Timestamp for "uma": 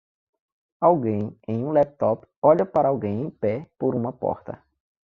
3.93-4.11